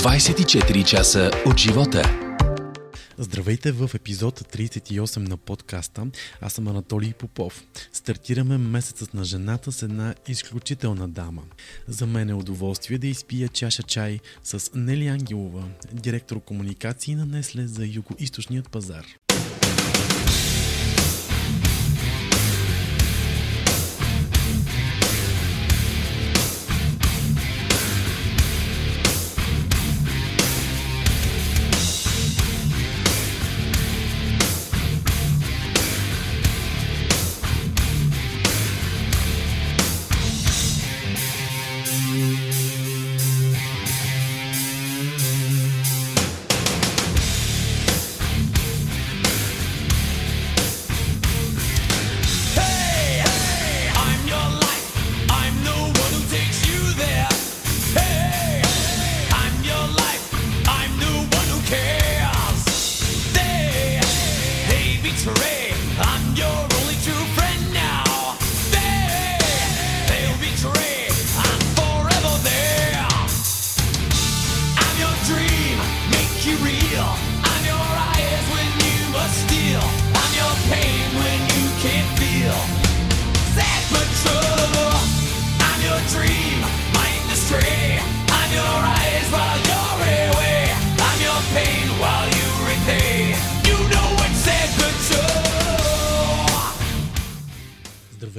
[0.00, 2.02] 24 часа от живота.
[3.18, 6.06] Здравейте в епизод 38 на подкаста.
[6.40, 7.64] Аз съм Анатолий Попов.
[7.92, 11.42] Стартираме месецът на жената с една изключителна дама.
[11.88, 17.66] За мен е удоволствие да изпия чаша чай с Нели Ангелова, директор комуникации на Несле
[17.66, 19.04] за юго-источният пазар.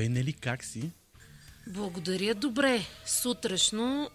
[0.02, 0.92] Здравей, Нели, как си?
[1.68, 2.86] Благодаря, добре.
[3.06, 4.10] Сутрешно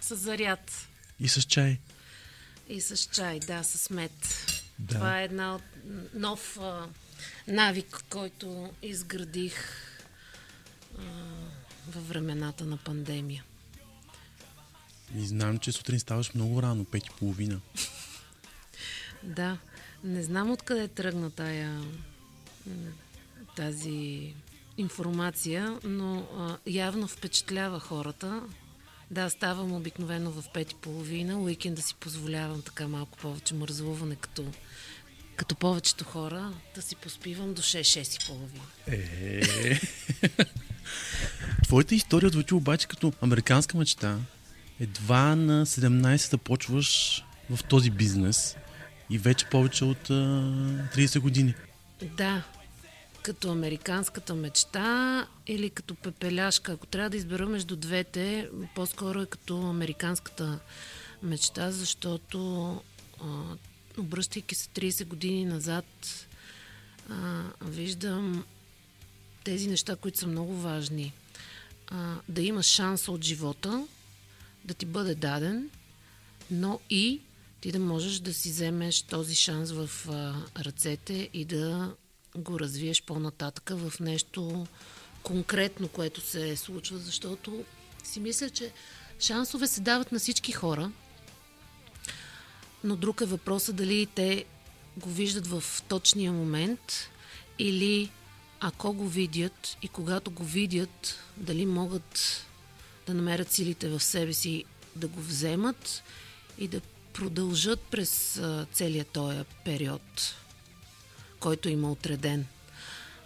[0.00, 0.88] с заряд
[1.20, 1.78] И с чай.
[2.68, 4.12] и с чай, да, с мед.
[4.78, 4.94] Да.
[4.94, 5.62] Това е една от
[6.14, 6.88] нов а,
[7.48, 9.54] навик, който изградих
[10.98, 11.02] а,
[11.88, 13.44] във времената на пандемия.
[15.16, 17.60] И знам, че сутрин ставаш много рано, пет и половина.
[19.22, 19.58] Да,
[20.04, 21.82] не знам откъде тръгна тая,
[23.56, 24.34] тази
[24.78, 28.42] информация, но а, явно впечатлява хората.
[29.10, 31.38] Да, ставам обикновено в пет и половина.
[31.38, 34.44] Уикенда си позволявам така малко повече мързлуване, като,
[35.36, 38.64] като повечето хора, да си поспивам до 6-6 и половина.
[38.86, 39.80] Е.
[41.64, 44.18] Твоята история звучи обаче като американска мечта.
[44.80, 48.56] Едва на 17-та почваш в този бизнес
[49.10, 50.14] и вече повече от а,
[50.94, 51.54] 30 години.
[52.16, 52.42] Да,
[53.22, 56.72] като американската мечта или като пепеляшка.
[56.72, 60.58] Ако трябва да избера между двете, по-скоро е като американската
[61.22, 62.80] мечта, защото
[63.98, 65.84] обръщайки се 30 години назад,
[67.62, 68.44] виждам
[69.44, 71.12] тези неща, които са много важни.
[72.28, 73.86] Да имаш шанса от живота,
[74.64, 75.70] да ти бъде даден,
[76.50, 77.20] но и
[77.60, 79.90] ти да можеш да си вземеш този шанс в
[80.58, 81.94] ръцете и да
[82.38, 84.66] го развиеш по-нататъка в нещо
[85.22, 87.64] конкретно, което се случва, защото
[88.04, 88.72] си мисля, че
[89.20, 90.90] шансове се дават на всички хора,
[92.84, 94.44] но друг е въпросът дали те
[94.96, 97.10] го виждат в точния момент
[97.58, 98.10] или
[98.60, 102.44] ако го видят и когато го видят, дали могат
[103.06, 104.64] да намерят силите в себе си
[104.96, 106.02] да го вземат
[106.58, 106.80] и да
[107.12, 108.40] продължат през
[108.72, 110.34] целия този период,
[111.40, 112.46] който има отреден.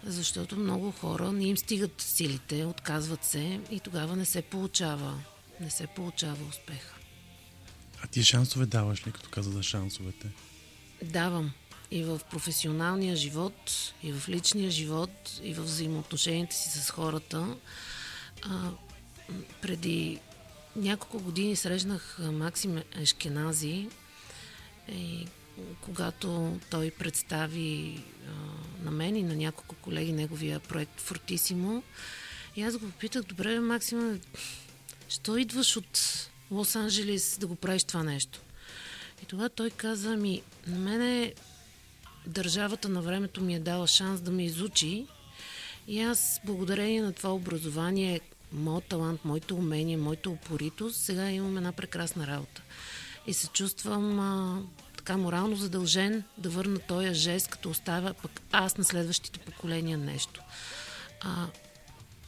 [0.05, 5.19] Защото много хора не им стигат силите, отказват се и тогава не се получава.
[5.59, 6.93] Не се получава успех.
[8.03, 10.27] А ти шансове даваш ли, като каза за шансовете?
[11.03, 11.51] Давам
[11.91, 17.55] и в професионалния живот, и в личния живот, и в взаимоотношенията си с хората.
[18.41, 18.69] А,
[19.61, 20.19] преди
[20.75, 23.89] няколко години срещнах Максим Ешкенази
[24.91, 25.27] и
[25.81, 28.31] когато той представи а,
[28.85, 31.83] на мен и на няколко колеги неговия проект Фортисимо,
[32.55, 34.17] и аз го попитах, добре, Максима,
[35.09, 35.97] що идваш от
[36.51, 38.39] Лос-Анджелес да го правиш това нещо?
[39.23, 41.33] И тогава той каза ми, на мене
[42.27, 45.05] държавата на времето ми е дала шанс да ме изучи
[45.87, 51.71] и аз благодарение на това образование, моят талант, моите умения, моята упоритост, сега имам една
[51.71, 52.61] прекрасна работа.
[53.27, 54.61] И се чувствам а,
[55.03, 60.41] така морално задължен да върна този жест, като оставя пък аз на следващите поколения нещо.
[61.21, 61.47] А,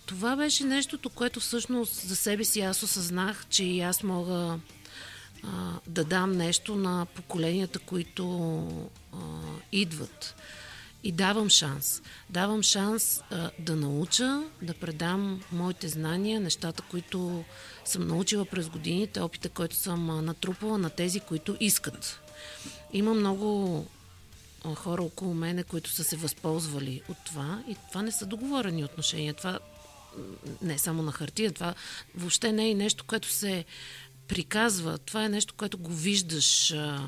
[0.06, 4.60] това беше нещото, което всъщност за себе си аз осъзнах, че и аз мога
[5.44, 8.28] а, да дам нещо на поколенията, които
[9.14, 9.18] а,
[9.72, 10.36] идват.
[11.04, 12.02] И давам шанс.
[12.30, 17.44] Давам шанс а, да науча, да предам моите знания, нещата, които
[17.86, 22.25] съм научила през годините, опита, който съм натрупала на тези, които искат.
[22.94, 23.86] Има много
[24.76, 29.34] хора около мене, които са се възползвали от това и това не са договорени отношения.
[29.34, 29.60] Това
[30.62, 31.76] не е само на хартия, това
[32.16, 33.66] въобще не е нещо, което се
[34.28, 34.98] приказва.
[34.98, 37.08] Това е нещо, което го виждаш а, а,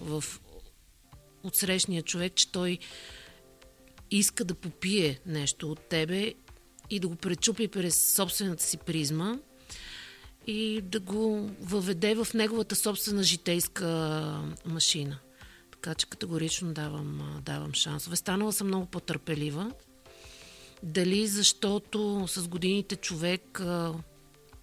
[0.00, 0.24] в
[1.42, 2.78] от срещния човек, че той
[4.10, 6.34] иска да попие нещо от тебе
[6.90, 9.36] и да го пречупи през собствената си призма
[10.46, 13.86] и да го въведе в неговата собствена житейска
[14.66, 15.18] машина.
[15.70, 18.16] Така че категорично давам, давам шансове.
[18.16, 19.72] Станала съм много по-търпелива.
[20.82, 23.94] Дали защото с годините човек а,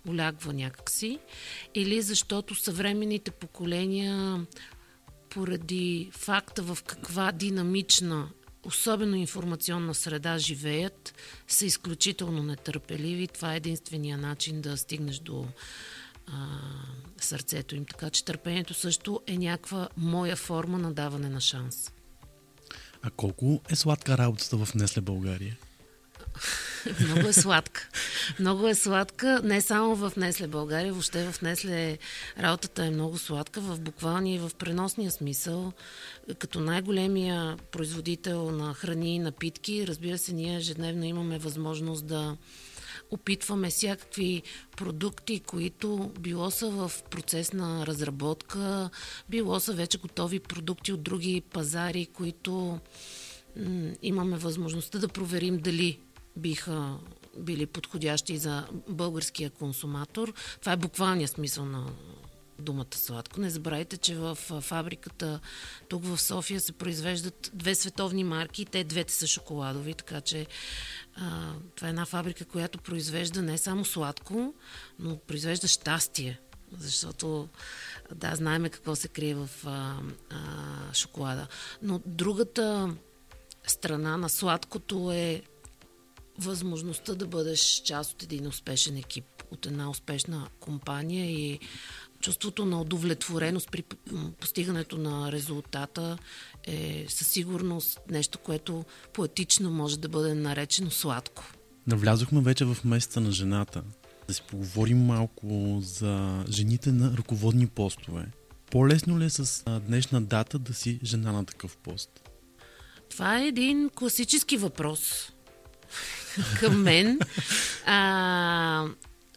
[0.08, 1.20] улягва някакси,
[1.76, 4.46] или защото съвременните поколения
[5.30, 8.30] поради факта в каква динамична,
[8.66, 11.14] особено информационна среда живеят,
[11.48, 13.28] са изключително нетърпеливи.
[13.28, 15.46] Това е единствения начин да стигнеш до
[16.28, 16.34] а,
[17.22, 17.86] сърцето им.
[17.86, 21.92] Така че търпението също е някаква моя форма на даване на шанс.
[23.02, 25.58] А колко е сладка работата в Несле България?
[27.06, 27.90] Много е сладка.
[28.40, 31.98] Много е сладка, не само в Несле България, въобще в Несле
[32.40, 35.74] работата е много сладка, в буквалния и в преносния смисъл.
[36.40, 42.38] Като най-големия производител на храни и напитки, разбира се, ние ежедневно имаме възможност да
[43.12, 44.44] опитваме всякакви
[44.78, 48.90] продукти, които било са в процес на разработка,
[49.30, 52.80] било са вече готови продукти от други пазари, които
[54.02, 56.00] имаме възможността да проверим дали
[56.38, 56.98] биха
[57.38, 60.34] били подходящи за българския консуматор.
[60.60, 61.92] Това е буквалният смисъл на
[62.60, 63.42] думата сладко.
[63.42, 65.40] Не забравяйте, че в фабриката
[65.90, 70.48] тук в София се произвеждат две световни марки те двете са шоколадови, така че
[71.16, 74.54] а, това е една фабрика, която произвежда не само сладко,
[75.00, 76.40] но произвежда щастие.
[76.78, 77.50] Защото,
[78.16, 80.00] да, знаеме какво се крие в а,
[80.30, 81.48] а, шоколада.
[81.82, 82.96] Но другата
[83.68, 85.42] страна на сладкото е
[86.40, 91.60] възможността да бъдеш част от един успешен екип, от една успешна компания и
[92.20, 93.84] чувството на удовлетвореност при
[94.40, 96.18] постигането на резултата
[96.64, 101.44] е със сигурност нещо, което поетично може да бъде наречено сладко.
[101.88, 103.84] Навлязохме вече в месеца на жената.
[104.28, 108.26] Да си поговорим малко за жените на ръководни постове.
[108.72, 112.30] По-лесно ли е с днешна дата да си жена на такъв пост?
[113.10, 115.32] Това е един класически въпрос
[116.60, 117.20] към мен,
[117.86, 118.86] а,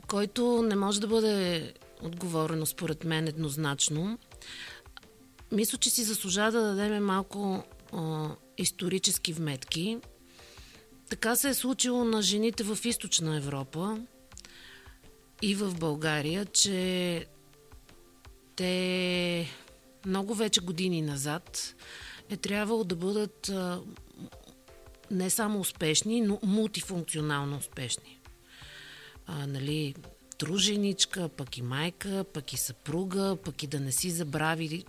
[0.08, 1.72] който не може да бъде
[2.02, 4.18] отговорено според мен еднозначно.
[5.52, 8.28] Мисля, че си заслужава да дадем малко а,
[8.58, 9.98] исторически вметки.
[11.10, 13.98] Така се е случило на жените в източна Европа
[15.42, 17.26] и в България, че
[18.56, 19.48] те
[20.06, 21.74] много вече години назад
[22.30, 23.50] е трябвало да бъдат
[25.10, 28.18] не само успешни, но мултифункционално успешни.
[29.26, 29.94] А, нали,
[30.38, 34.84] труженичка, пък и майка, пък и съпруга, пък и да не си забрави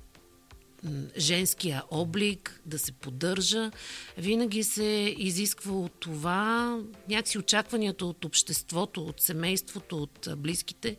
[1.18, 3.72] женския облик, да се поддържа.
[4.18, 6.80] Винаги се изисква от това,
[7.10, 10.98] някакси очакванията от обществото, от семейството, от близките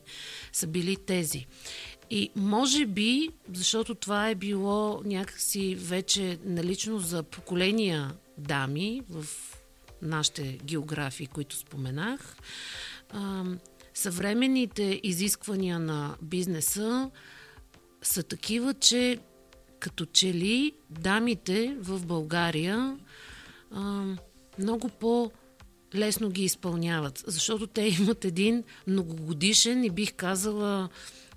[0.52, 1.46] са били тези.
[2.10, 9.26] И може би, защото това е било някакси вече налично за поколения дами в
[10.02, 12.36] нашите географии, които споменах,
[13.94, 17.10] съвременните изисквания на бизнеса
[18.02, 19.18] са такива, че
[19.80, 22.98] като че ли дамите в България
[23.70, 24.04] а,
[24.58, 25.30] много по-
[25.94, 30.88] лесно ги изпълняват, защото те имат един многогодишен и бих казала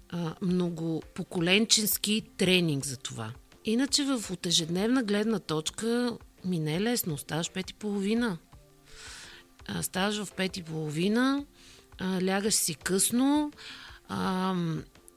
[0.10, 3.32] а, многопоколенчески тренинг за това.
[3.66, 7.18] Иначе в от ежедневна гледна точка ми не е лесно.
[7.18, 8.38] Ставаш пет и половина.
[9.68, 11.46] А, ставаш в пет и половина,
[12.00, 13.52] а, лягаш си късно.
[14.08, 14.56] А,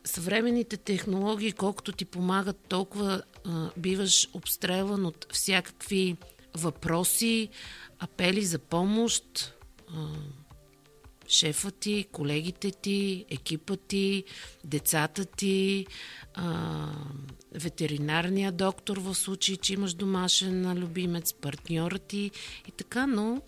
[0.05, 6.17] съвременните технологии, колкото ти помагат, толкова а, биваш обстрелван от всякакви
[6.55, 7.49] въпроси,
[7.99, 9.55] апели за помощ.
[9.89, 10.07] А,
[11.29, 14.25] шефа ти, колегите ти, екипа ти,
[14.65, 15.87] децата ти,
[16.35, 16.89] а,
[17.53, 22.31] ветеринарния доктор в случай, че имаш домашен любимец, партньора ти
[22.69, 23.43] и така, но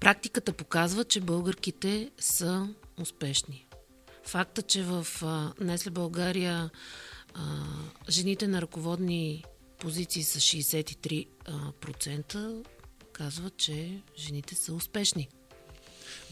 [0.00, 2.68] практиката показва, че българките са
[3.00, 3.66] успешни.
[4.26, 6.70] Факта, че в а, Несле България
[7.34, 7.64] а,
[8.08, 9.44] жените на ръководни
[9.78, 12.66] позиции с 63%
[13.12, 15.28] казват, че жените са успешни.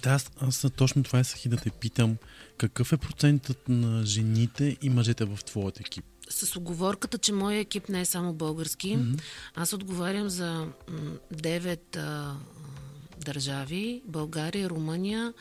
[0.02, 2.16] Да, аз, аз точно това исках и да те питам.
[2.58, 6.04] Какъв е процентът на жените и мъжете в твоят екип?
[6.30, 9.20] С оговорката, че моя екип не е само български, mm-hmm.
[9.54, 10.70] аз отговарям за м,
[11.34, 12.36] 9 а,
[13.24, 15.32] държави България, Румъния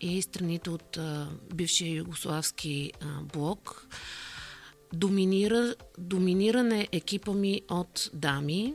[0.00, 3.88] и страните от а, бившия югославски а, блок.
[4.92, 8.74] Доминира, доминиран е екипа ми от дами,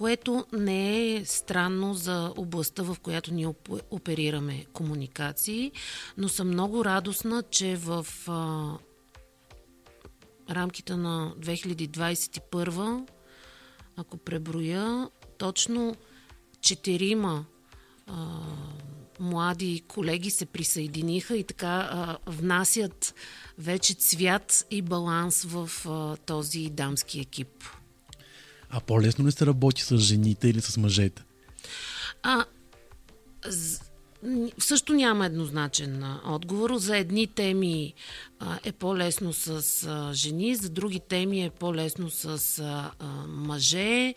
[0.00, 5.72] което не е странно за областта, в която ние оп- оперираме комуникации,
[6.18, 8.72] но съм много радостна, че в а,
[10.50, 13.08] рамките на 2021,
[13.96, 15.96] ако преброя, точно
[16.60, 17.44] четирима
[19.20, 23.14] млади колеги се присъединиха и така а, внасят
[23.58, 27.79] вече цвят и баланс в а, този дамски екип.
[28.70, 31.22] А по-лесно ли се работи с жените или с мъжете?
[32.22, 32.44] А,
[34.58, 36.76] също няма еднозначен отговор.
[36.76, 37.94] За едни теми
[38.64, 42.90] е по-лесно с жени, за други теми е по-лесно с
[43.28, 44.14] мъже.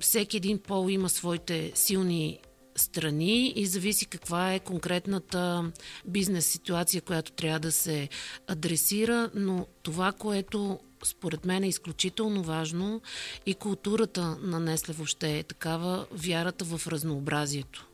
[0.00, 2.38] Всеки един пол има своите силни
[2.76, 5.72] страни и зависи каква е конкретната
[6.06, 8.08] бизнес ситуация, която трябва да се
[8.46, 13.02] адресира, но това, което според мен е изключително важно
[13.46, 17.86] и културата на Несле въобще е такава, вярата в разнообразието.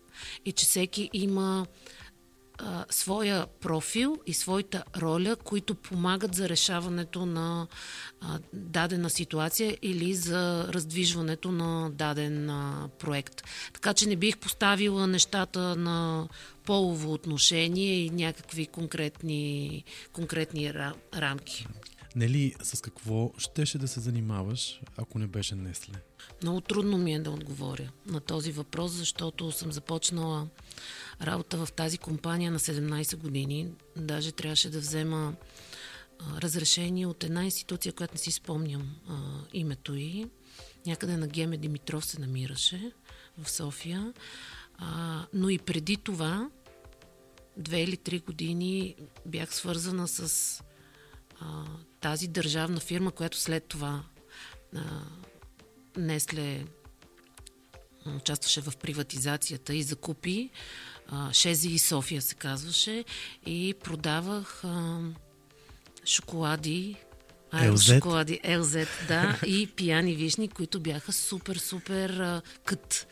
[0.45, 1.67] И че всеки има
[2.59, 7.67] а, своя профил и своята роля, които помагат за решаването на
[8.21, 13.43] а, дадена ситуация или за раздвижването на даден а, проект.
[13.73, 16.29] Така че не бих поставила нещата на
[16.65, 21.67] полово отношение и някакви конкретни, конкретни ра- рамки.
[22.17, 25.95] Нели, с какво щеше да се занимаваш, ако не беше Несле?
[26.43, 30.49] Много трудно ми е да отговоря на този въпрос, защото съм започнала
[31.23, 33.69] работа в тази компания на 17 години.
[33.97, 35.35] Даже трябваше да взема
[36.39, 39.15] разрешение от една институция, която не си спомням а,
[39.53, 40.27] името й.
[40.87, 42.93] Някъде на Геме Димитров се намираше
[43.39, 44.13] в София.
[44.79, 46.51] А, но и преди това,
[47.57, 48.97] две или три години,
[49.27, 50.63] бях свързана с
[51.41, 51.65] а,
[52.07, 54.03] тази държавна фирма, която след това
[54.77, 54.81] а,
[55.97, 56.65] Несле
[58.17, 60.51] участваше в приватизацията и закупи.
[61.09, 63.05] А, Шези и София се казваше.
[63.47, 65.01] И продавах а,
[66.05, 66.97] шоколади.
[67.53, 67.95] LZ?
[67.95, 73.07] шоколади LZ, да, и пияни вишни, които бяха супер, супер а, кът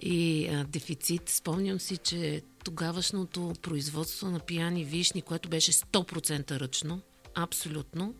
[0.00, 1.28] и а, дефицит.
[1.28, 7.00] Спомням си, че тогавашното производство на пияни вишни, което беше 100% ръчно,
[7.34, 8.14] абсолютно,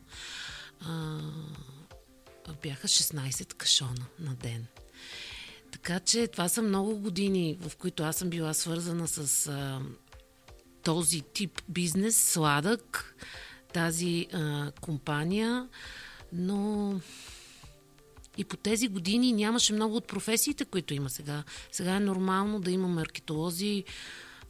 [0.81, 1.21] а,
[2.63, 4.67] бяха 16 кашона на ден.
[5.73, 9.81] Така че това са много години, в които аз съм била свързана с а,
[10.83, 13.17] този тип бизнес, сладък,
[13.73, 15.69] тази а, компания,
[16.33, 17.01] но
[18.37, 21.43] и по тези години нямаше много от професиите, които има сега.
[21.73, 23.85] Сега е нормално да има маркетолози.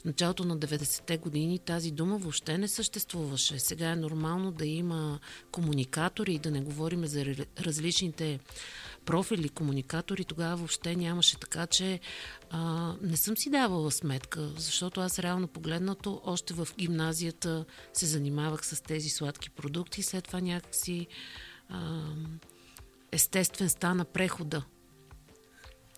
[0.04, 3.58] Началото на 90-те години тази дума въобще не съществуваше.
[3.58, 5.18] Сега е нормално да има
[5.52, 7.24] комуникатори и да не говорим за
[7.60, 8.40] различните
[9.04, 10.24] профили комуникатори.
[10.24, 12.00] Тогава въобще нямаше така, че
[12.50, 18.66] а, не съм си давала сметка, защото аз реално погледнато още в гимназията се занимавах
[18.66, 20.02] с тези сладки продукти.
[20.02, 21.06] След това някакси
[21.68, 22.02] а,
[23.12, 24.62] естествен стана прехода.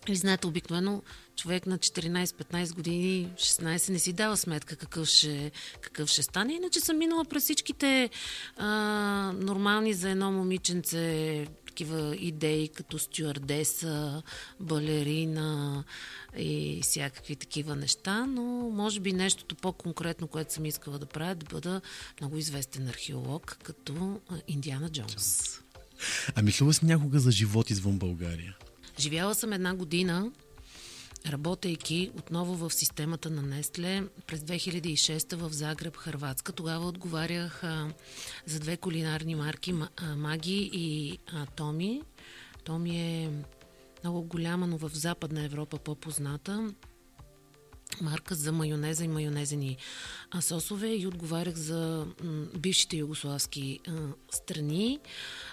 [0.09, 1.01] И знаете, обикновено
[1.35, 6.53] човек на 14-15 години, 16 не си дава сметка какъв ще, какъв ще стане.
[6.53, 8.09] Иначе съм минала през всичките
[8.57, 8.67] а,
[9.35, 14.23] нормални за едно момиченце такива идеи, като стюардеса,
[14.59, 15.83] балерина
[16.37, 21.45] и всякакви такива неща, но може би нещото по-конкретно, което съм искала да правя, да
[21.45, 21.81] бъда
[22.21, 25.59] много известен археолог, като Индиана Джонс.
[26.35, 28.57] А мислила си някога за живот извън България?
[28.99, 30.31] Живяла съм една година,
[31.27, 36.51] работейки отново в системата на Нестле през 2006 в Загреб, Харватска.
[36.51, 37.93] Тогава отговарях а,
[38.45, 42.01] за две кулинарни марки Ма- а, Маги и а, Томи.
[42.63, 43.31] Томи е
[44.03, 46.73] много голяма, но в Западна Европа по-позната
[48.01, 49.77] марка за майонеза и майонезени
[50.41, 52.07] сосове и отговарях за
[52.57, 53.79] бившите югославски
[54.31, 54.99] страни.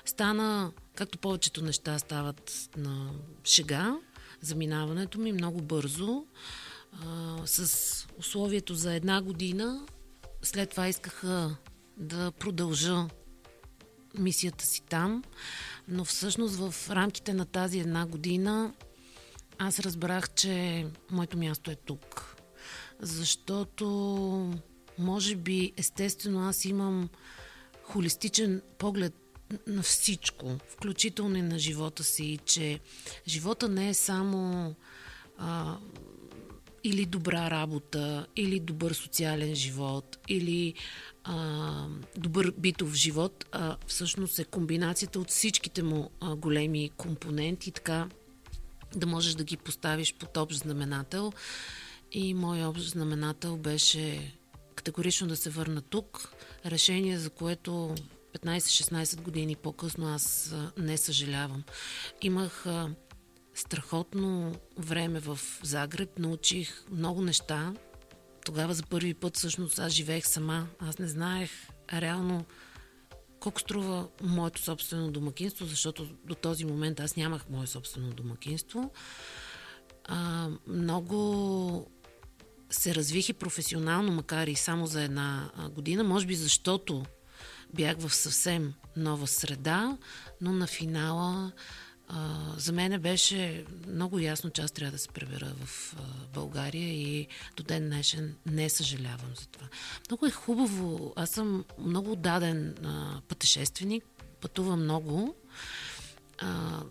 [0.04, 3.10] Стана, както повечето неща стават на
[3.44, 3.96] шега,
[4.40, 6.24] заминаването ми много бързо,
[7.44, 9.86] с условието за една година.
[10.42, 11.56] След това искаха
[11.96, 13.08] да продължа
[14.18, 15.24] мисията си там.
[15.88, 18.72] Но всъщност в рамките на тази една година
[19.58, 22.36] аз разбрах, че моето място е тук.
[23.00, 23.86] Защото,
[24.98, 27.08] може би, естествено, аз имам
[27.82, 29.14] холистичен поглед
[29.66, 32.80] на всичко, включително и на живота си, че
[33.28, 34.74] живота не е само
[35.38, 35.78] а,
[36.84, 40.74] или добра работа, или добър социален живот, или
[41.24, 48.08] а, добър битов живот, а всъщност е комбинацията от всичките му а, големи компоненти, така
[48.96, 51.32] да можеш да ги поставиш под общ знаменател.
[52.12, 54.34] И мой общ знаменател беше
[54.74, 56.32] категорично да се върна тук.
[56.66, 57.94] Решение, за което
[58.38, 61.64] 15-16 години по-късно аз не съжалявам.
[62.22, 62.66] Имах
[63.54, 67.74] страхотно време в Загреб, научих много неща.
[68.44, 70.66] Тогава за първи път всъщност аз живеех сама.
[70.78, 71.50] Аз не знаех
[71.92, 72.44] реално
[73.44, 78.90] колко струва моето собствено домакинство, защото до този момент аз нямах мое собствено домакинство.
[80.04, 81.90] А, много
[82.70, 87.04] се развих и професионално, макар и само за една година, може би защото
[87.74, 89.98] бях в съвсем нова среда,
[90.40, 91.52] но на финала
[92.08, 96.00] а, за мен беше много ясно, че аз трябва да се пребера в а,
[96.34, 99.66] България и до ден днешен не съжалявам за това.
[100.10, 101.12] Много е хубаво.
[101.16, 104.04] Аз съм много даден а, пътешественик,
[104.40, 105.34] пътувам много.
[106.38, 106.82] А,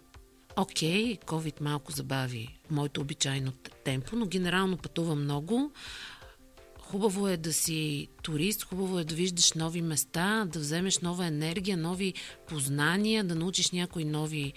[0.55, 3.51] Окей, COVID малко забави моето обичайно
[3.83, 5.71] темпо, но генерално пътувам много.
[6.79, 11.77] Хубаво е да си турист, хубаво е да виждаш нови места, да вземеш нова енергия,
[11.77, 12.13] нови
[12.47, 14.53] познания, да научиш някои нови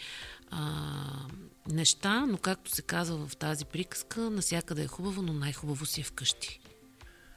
[0.50, 1.28] а,
[1.68, 6.04] неща, но както се казва в тази приказка, насякъде е хубаво, но най-хубаво си е
[6.04, 6.60] вкъщи.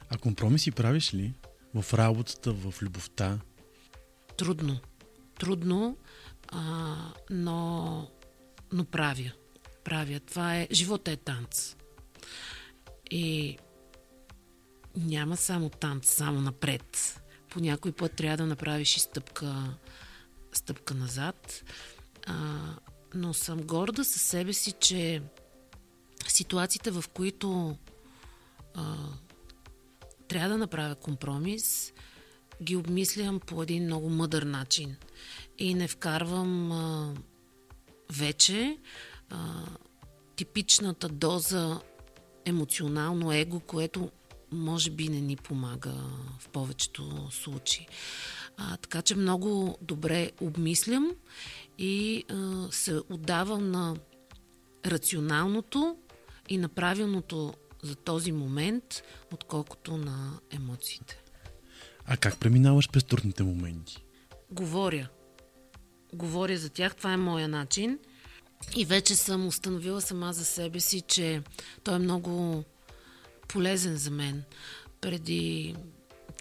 [0.08, 1.34] А компромиси правиш ли
[1.74, 3.38] в работата, в любовта?
[4.36, 4.80] Трудно.
[5.38, 5.96] Трудно,
[6.48, 6.96] а,
[7.30, 8.10] но,
[8.72, 9.32] но правя.
[9.84, 10.20] Правя.
[10.20, 10.68] Това е...
[10.72, 11.76] Живота е танц.
[13.10, 13.58] И
[14.96, 17.20] няма само танц, само напред.
[17.50, 19.74] По някой път трябва да направиш и стъпка,
[20.52, 21.64] стъпка назад.
[22.26, 22.58] А,
[23.14, 25.22] но съм горда със себе си, че
[26.28, 27.76] ситуациите, в които
[28.74, 28.96] а,
[30.28, 31.92] трябва да направя компромис,
[32.62, 34.96] ги обмислям по един много мъдър начин.
[35.58, 37.14] И не вкарвам а,
[38.12, 38.78] вече
[39.28, 39.64] а,
[40.36, 41.80] типичната доза
[42.44, 44.10] емоционално его, което
[44.52, 45.94] може би не ни помага
[46.38, 47.86] в повечето случаи.
[48.56, 51.10] А, така че много добре обмислям
[51.80, 53.96] и а, се отдавам на
[54.86, 55.96] рационалното
[56.48, 61.22] и на правилното за този момент, отколкото на емоциите.
[62.04, 64.04] А как преминаваш през трудните моменти?
[64.50, 65.08] Говоря.
[66.12, 67.98] Говоря за тях, това е моя начин.
[68.76, 71.42] И вече съм установила сама за себе си, че
[71.84, 72.64] той е много
[73.48, 74.42] полезен за мен.
[75.00, 75.76] Преди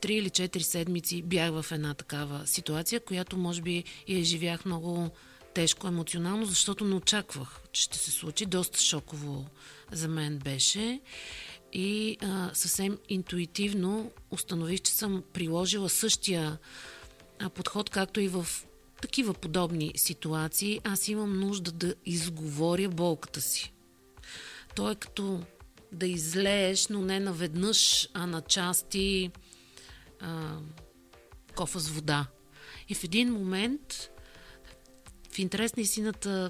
[0.02, 5.10] три или четири седмици бях в една такава ситуация, която може би я изживях много
[5.54, 8.46] тежко емоционално, защото не очаквах, че ще се случи.
[8.46, 9.46] Доста шоково
[9.92, 11.00] за мен беше.
[11.74, 16.58] И а, съвсем интуитивно установих, че съм приложила същия
[17.54, 18.48] подход, както и в
[19.02, 20.80] такива подобни ситуации.
[20.84, 23.74] Аз имам нужда да изговоря болката си.
[24.76, 25.42] То е като
[25.92, 29.32] да излееш, но не наведнъж, а на части
[30.19, 30.58] а,
[31.55, 32.27] кофа с вода.
[32.89, 34.12] И в един момент,
[35.32, 36.49] в интерес на истината,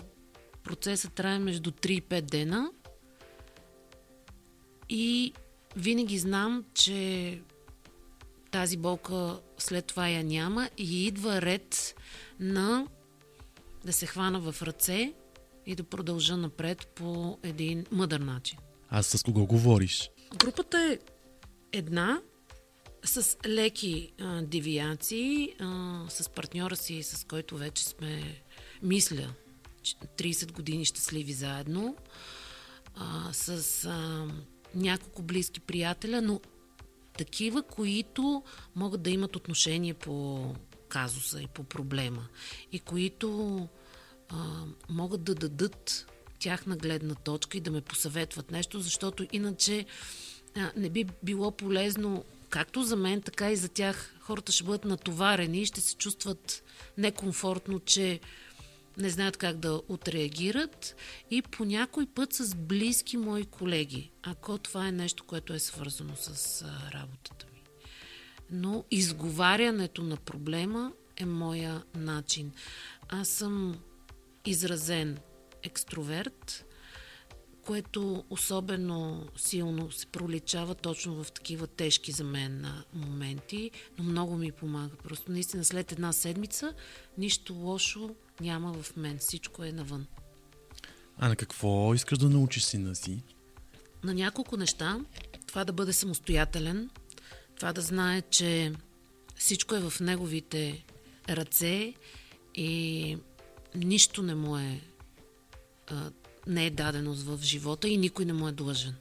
[0.64, 2.72] процесът трае между 3 и 5 дена
[4.90, 5.34] и
[5.76, 7.42] винаги знам, че
[8.52, 11.96] тази болка след това я няма и идва ред
[12.40, 12.88] на
[13.86, 15.14] да се хвана в ръце
[15.66, 18.60] и да продължа напред по един мъдър начин.
[18.90, 20.12] А с кого говориш?
[20.38, 20.98] Групата е
[21.78, 22.22] една
[23.04, 28.42] с леки а, девиации, а, с партньора си, с който вече сме,
[28.82, 29.34] мисля,
[30.18, 31.96] 30 години щастливи заедно,
[32.96, 34.28] а, с а,
[34.76, 36.42] няколко близки приятеля, но
[37.18, 38.44] такива, които
[38.76, 40.46] могат да имат отношение по
[40.90, 42.28] казуса и по проблема
[42.72, 43.68] и които
[44.30, 46.06] а, могат да дадат
[46.40, 49.86] тяхна гледна точка и да ме посъветват нещо, защото иначе
[50.56, 54.16] а, не би било полезно както за мен, така и за тях.
[54.20, 56.64] Хората ще бъдат натоварени и ще се чувстват
[56.98, 58.20] некомфортно, че
[58.98, 60.96] не знаят как да отреагират
[61.32, 66.16] и по някой път с близки мои колеги, ако това е нещо, което е свързано
[66.16, 66.62] с
[66.94, 67.62] работата ми.
[68.52, 72.52] Но изговарянето на проблема е моя начин.
[73.10, 73.80] Аз съм
[74.46, 75.18] изразен
[75.64, 76.66] екстроверт,
[77.70, 84.52] което особено силно се проличава точно в такива тежки за мен моменти, но много ми
[84.52, 84.96] помага.
[85.04, 86.74] Просто наистина след една седмица
[87.18, 89.18] нищо лошо няма в мен.
[89.18, 90.06] Всичко е навън.
[91.18, 93.24] А на какво искаш да научиш сина си?
[94.04, 95.00] на няколко неща.
[95.48, 96.90] Това да бъде самостоятелен,
[97.56, 98.74] това да знае, че
[99.36, 100.86] всичко е в неговите
[101.30, 101.94] ръце
[102.56, 103.18] и
[103.76, 104.82] нищо не му е
[105.88, 106.12] а,
[106.50, 108.96] не е дадено в живота и никой не му е длъжен.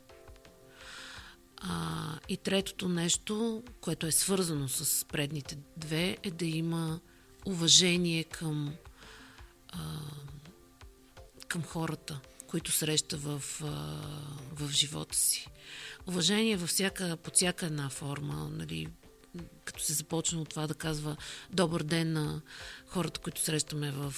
[1.56, 7.00] А, и третото нещо, което е свързано с предните две, е да има
[7.46, 8.74] уважение към,
[9.68, 9.78] а,
[11.48, 13.66] към хората, които среща в, а,
[14.52, 15.48] в живота си.
[16.06, 18.88] Уважение във всяка, под всяка една форма, нали,
[19.64, 21.16] като се започне от това да казва
[21.50, 22.40] добър ден на
[22.86, 24.14] хората, които срещаме в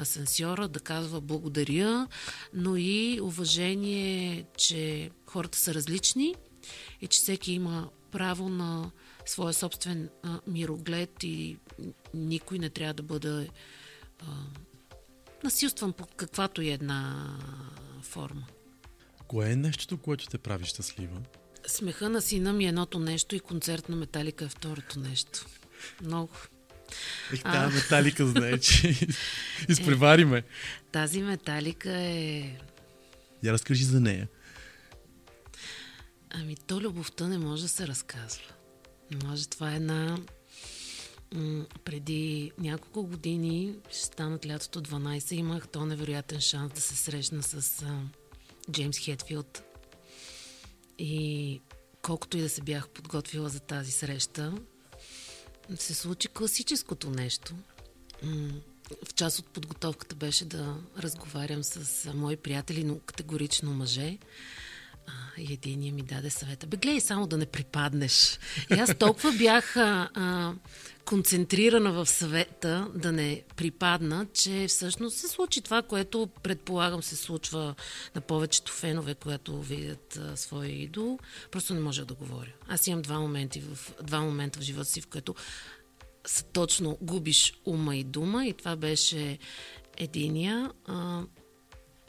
[0.00, 2.08] асансьора, да казва благодаря,
[2.54, 6.34] но и уважение, че хората са различни
[7.00, 8.90] и че всеки има право на
[9.26, 11.56] своя собствен а, мироглед и
[12.14, 13.48] никой не трябва да бъде
[14.20, 14.26] а,
[15.44, 17.30] насилстван по каквато и една
[18.02, 18.46] форма.
[19.28, 21.20] Кое е нещото, което те прави щастлива?
[21.66, 25.46] Смеха на сина ми е едното нещо и концерт на Металика е второто нещо.
[26.02, 26.30] Много.
[27.32, 29.08] Ех, тази металика знае, че
[29.68, 30.42] изпревари ме.
[30.92, 32.56] Тази Металика е...
[33.42, 34.28] Я разкажи за нея.
[36.30, 38.52] Ами то любовта не може да се разказва.
[39.10, 39.48] Не може.
[39.48, 40.18] Това е една...
[41.34, 47.42] М- преди няколко години, ще станат лятото 12, имах то невероятен шанс да се срещна
[47.42, 48.00] с а,
[48.70, 49.62] Джеймс Хетфилд.
[50.98, 51.60] И
[52.02, 54.52] колкото и да се бях подготвила за тази среща,
[55.76, 57.54] се случи класическото нещо.
[59.04, 64.18] В част от подготовката беше да разговарям с мои приятели, но категорично мъже.
[65.38, 66.66] Единия ми даде съвета.
[66.66, 68.38] Бе, гледай само да не припаднеш.
[68.70, 70.52] И аз толкова бях а, а,
[71.04, 77.74] концентрирана в съвета да не припадна, че всъщност се случи това, което предполагам се случва
[78.14, 81.18] на повечето фенове, когато видят а, своя идол.
[81.50, 82.52] Просто не можех да говоря.
[82.68, 85.34] Аз имам два, моменти в, два момента в живота си, в които
[86.26, 89.38] са точно губиш ума и дума и това беше
[89.96, 90.72] единия.
[90.86, 91.22] А,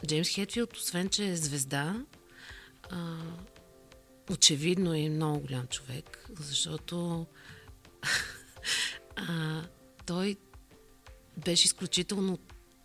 [0.08, 1.96] Джеймс Хетфилд, освен че е звезда,
[2.90, 3.18] а,
[4.32, 7.26] очевидно е много голям човек, защото
[9.16, 9.62] а,
[10.06, 10.36] той
[11.38, 12.40] беше изключително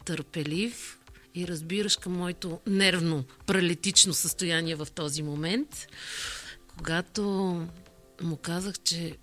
[0.05, 0.99] търпелив
[1.35, 5.87] и разбираш към моето нервно, паралитично състояние в този момент,
[6.77, 7.23] когато
[8.23, 9.17] му казах, че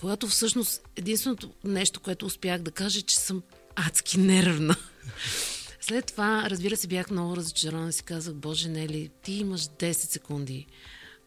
[0.00, 3.42] когато всъщност единственото нещо, което успях да кажа, е, че съм
[3.76, 4.76] адски нервна.
[5.90, 9.92] След това, разбира се, бях много разочарована и си казах, Боже, Нели, ти имаш 10
[9.92, 10.66] секунди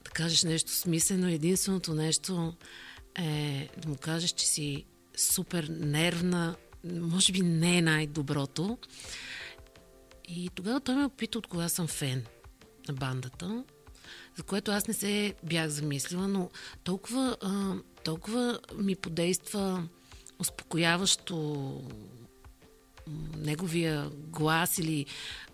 [0.05, 1.27] да кажеш нещо смислено.
[1.27, 2.53] Единственото нещо
[3.15, 4.85] е да му кажеш, че си
[5.17, 8.77] супер нервна, може би не е най-доброто.
[10.29, 12.25] И тогава той ме опита от кога съм фен
[12.87, 13.63] на бандата,
[14.37, 16.49] за което аз не се бях замислила, но
[16.83, 19.87] толкова, а, толкова ми подейства
[20.39, 21.81] успокояващо
[23.37, 25.05] неговия глас или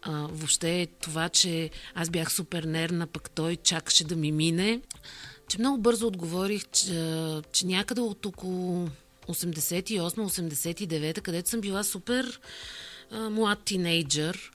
[0.01, 4.81] а, въобще това, че аз бях супер нервна, пък той чакаше да ми мине,
[5.49, 8.87] че много бързо отговорих, че, че някъде от около
[9.27, 12.39] 88-89, където съм била супер
[13.11, 14.51] а, млад тинейджър,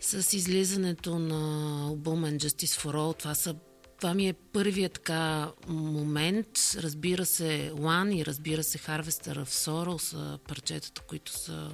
[0.00, 3.18] с излизането на албум And Justice for All.
[3.18, 3.54] Това, са,
[3.98, 6.48] това ми е първият така момент.
[6.76, 11.70] Разбира се, One и разбира се Harvester of Sorrow са парчетата, които са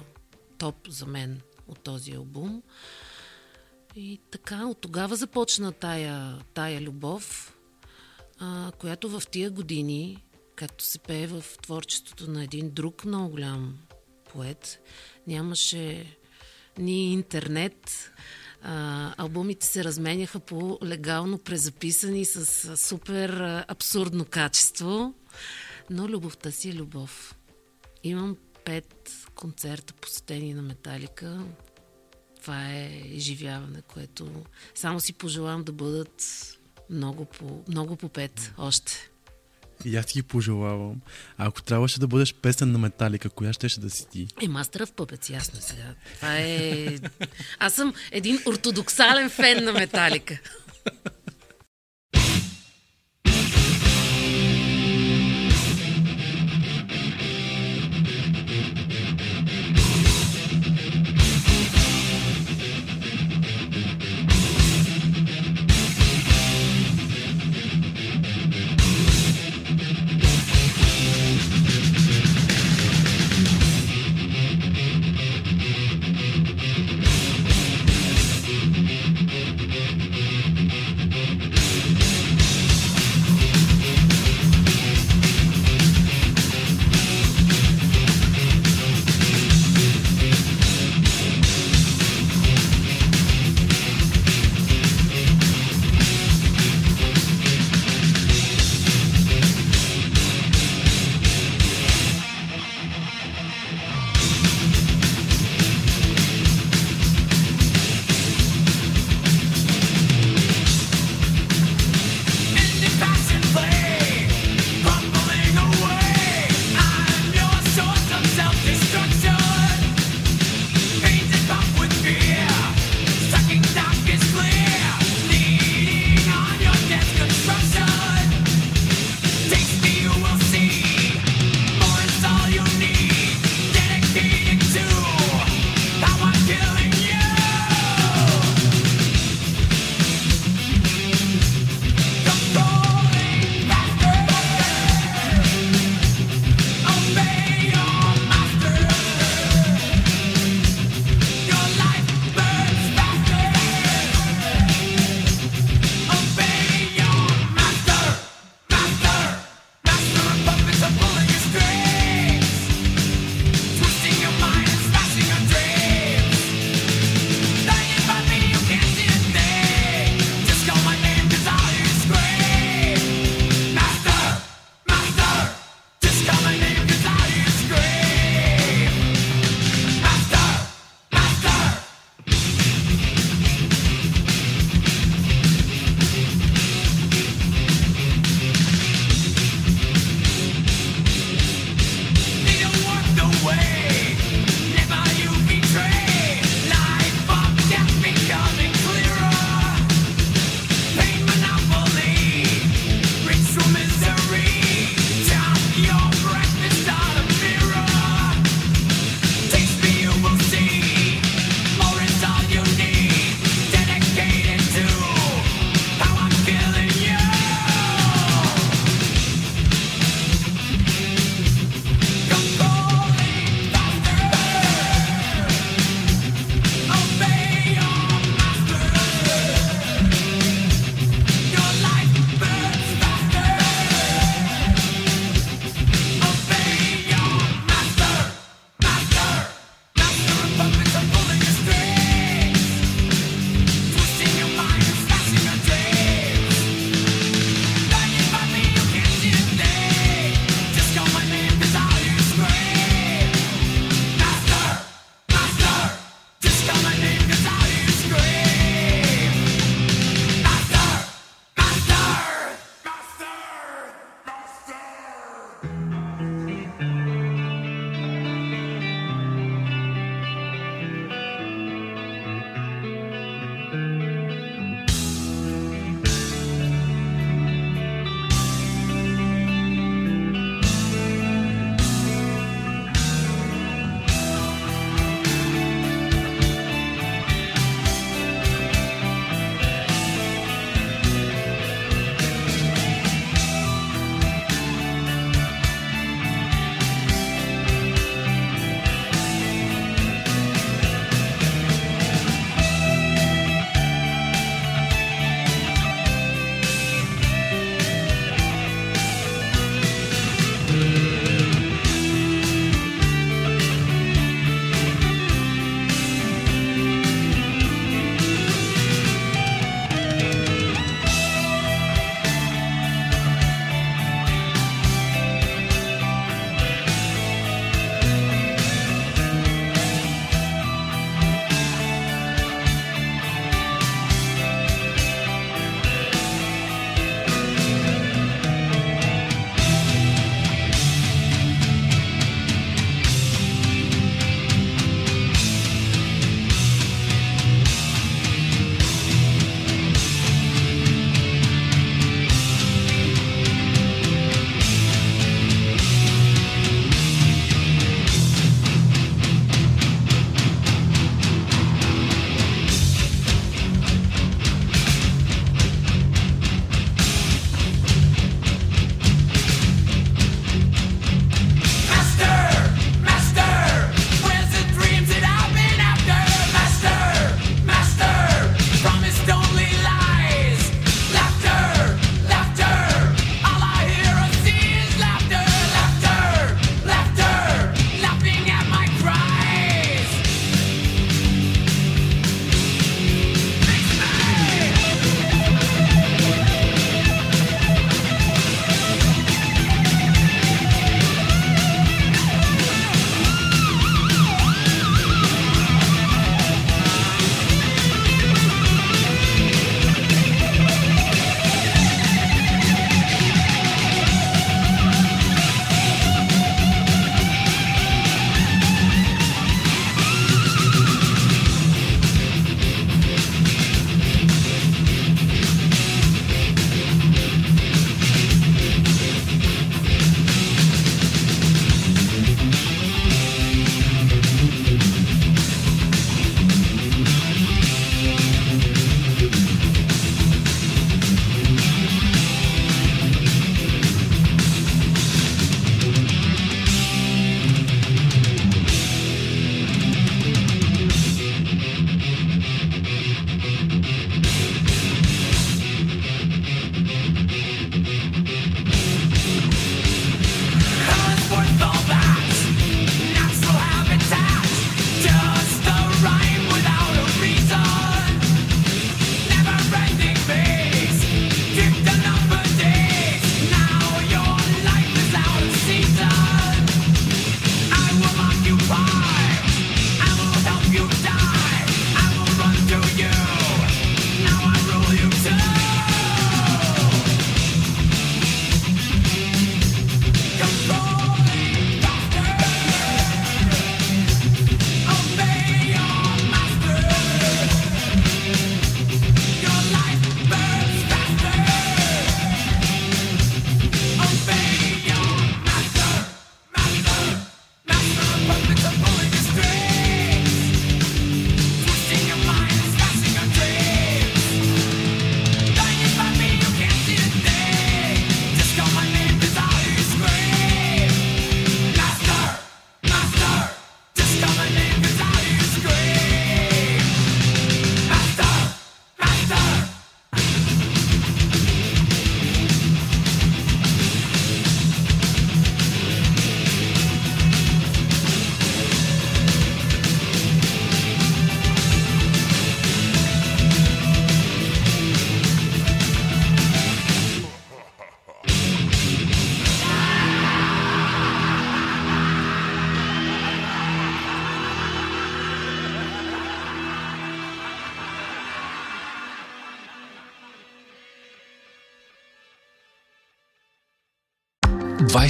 [0.63, 2.63] топ за мен от този албум.
[3.95, 7.55] И така, от тогава започна тая, тая любов,
[8.39, 13.77] а, която в тия години, както се пее в творчеството на един друг много голям
[14.33, 14.79] поет,
[15.27, 16.17] нямаше
[16.77, 18.11] ни интернет.
[18.61, 25.13] А, албумите се разменяха по легално презаписани с супер абсурдно качество,
[25.89, 27.35] но любовта си е любов.
[28.03, 31.45] Имам пет концерта посетени на Металика.
[32.41, 34.27] Това е изживяване, което
[34.75, 36.23] само си пожелавам да бъдат
[36.89, 39.09] много по, много по пет още.
[39.85, 41.01] И аз ти ги пожелавам.
[41.37, 44.27] А ако трябваше да бъдеш песен на Металика, коя щеше да си ти?
[44.41, 45.95] Е, мастера в пъпец, ясно сега.
[46.15, 46.97] Това е...
[47.59, 50.39] Аз съм един ортодоксален фен на Металика.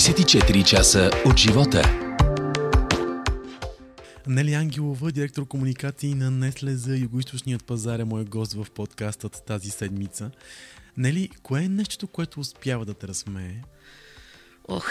[0.04, 1.82] 24 часа от живота.
[4.28, 9.70] Нели Ангелова, директор комуникации на Несле за Юго-Источният пазар е мой гост в подкастът тази
[9.70, 10.32] седмица.
[10.98, 13.56] Нели, кое е нещото, което успява да те разсмее?
[14.68, 14.90] Ох.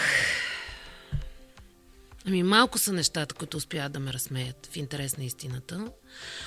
[2.26, 5.86] Ами малко са нещата, които успяват да ме разсмеят в интерес на истината.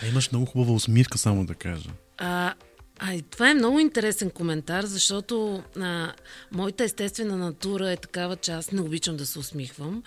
[0.03, 1.89] А имаш много хубава усмивка, само да кажа.
[2.17, 2.53] А,
[2.99, 6.13] а и това е много интересен коментар, защото а,
[6.51, 10.03] моята естествена натура е такава, че аз не обичам да се усмихвам.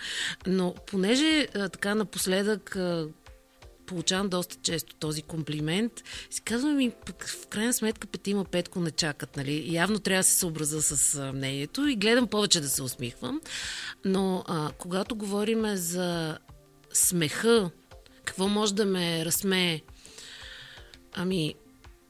[0.47, 3.07] Но понеже а, така напоследък а,
[3.85, 8.91] получавам доста често този комплимент, си казвам ми, пък в крайна сметка Петима Петко не
[8.91, 9.65] чакат, нали?
[9.73, 13.41] Явно трябва да се съобраза с мнението и гледам повече да се усмихвам.
[14.05, 16.37] Но а, когато говорим за
[16.93, 17.69] смеха,
[18.23, 19.81] какво може да ме разсмее?
[21.13, 21.55] Ами,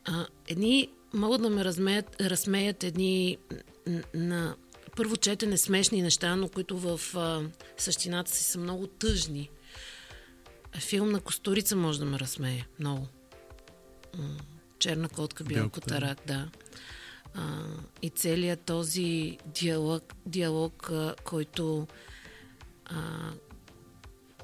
[0.05, 3.37] а, едни могат да ме размеят, разсмеят едни
[4.13, 4.55] на
[4.95, 7.41] първо четене смешни неща, но които в а,
[7.77, 9.49] същината си са много тъжни.
[10.79, 13.07] Филм на Костурица може да ме разсмее много.
[14.79, 16.17] Черна котка, бял Бял котарак.
[16.17, 16.49] котарак, да.
[17.33, 17.63] А,
[18.01, 21.87] и целият този диалог, диалог а, който
[22.85, 22.95] а,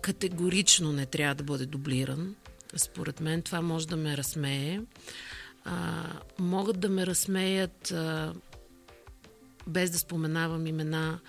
[0.02, 2.36] категорично не трябва да бъде дублиран.
[2.76, 4.82] Според мен това може да ме разсмее.
[5.66, 6.06] А,
[6.40, 8.34] могат да ме разсмеят, а,
[9.68, 11.20] без да споменавам имена,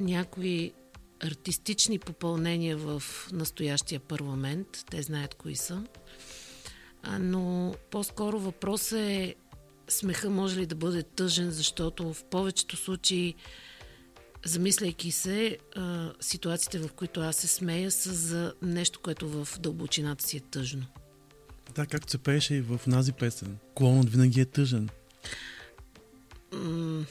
[0.00, 0.72] някои
[1.20, 3.02] артистични попълнения в
[3.32, 4.84] настоящия парламент.
[4.90, 5.84] Те знаят кои са.
[7.02, 9.34] А, но по-скоро въпросът е
[9.88, 13.34] смеха може ли да бъде тъжен, защото в повечето случаи
[14.44, 15.58] замисляйки се,
[16.20, 20.86] ситуациите, в които аз се смея, са за нещо, което в дълбочината си е тъжно.
[21.78, 23.58] Да, както се пееше и в нази песен.
[23.74, 24.88] Клонът винаги е тъжен.
[26.52, 27.04] М-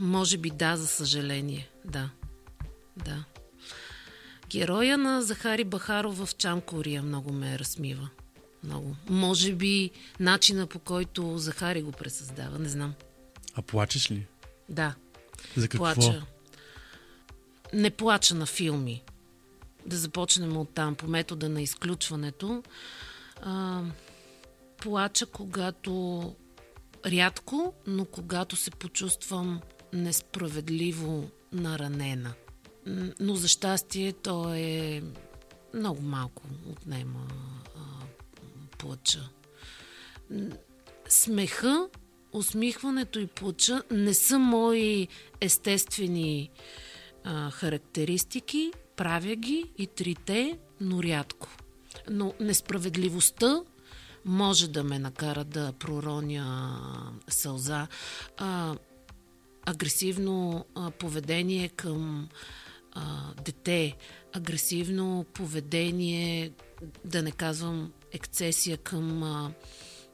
[0.00, 1.68] може би да, за съжаление.
[1.84, 2.10] Да.
[2.96, 3.24] Да.
[4.48, 8.08] Героя на Захари Бахаров в Чамкория много ме разсмива.
[8.64, 8.96] Много.
[9.08, 9.90] Може би
[10.20, 12.94] начина по който Захари го пресъздава, не знам.
[13.54, 14.26] А плачеш ли?
[14.68, 14.94] Да,
[15.56, 15.94] За какво?
[15.94, 16.26] плача.
[17.72, 19.02] Не плача на филми.
[19.86, 22.62] Да започнем от там, по метода на изключването.
[23.42, 23.82] А,
[24.78, 26.34] плача, когато
[27.06, 29.60] рядко, но когато се почувствам
[29.92, 32.34] несправедливо наранена.
[33.20, 35.02] Но за щастие то е
[35.74, 37.26] много малко отнема
[37.76, 37.80] а,
[38.78, 39.28] плача.
[41.08, 41.88] Смеха,
[42.32, 45.08] усмихването и плача не са мои
[45.40, 46.50] естествени
[47.24, 48.72] а, характеристики.
[48.96, 51.48] Правя ги и трите, но рядко.
[52.10, 53.62] Но несправедливостта
[54.28, 57.86] може да ме накара да пророня сълза.
[58.36, 58.76] А,
[59.66, 62.28] агресивно а, поведение към
[62.92, 63.96] а, дете,
[64.32, 66.52] агресивно поведение,
[67.04, 69.52] да не казвам ексцесия към а,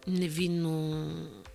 [0.07, 1.09] невинно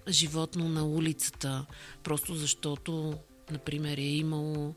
[0.08, 1.66] животно на улицата,
[2.04, 3.14] просто защото,
[3.52, 4.76] например, е имало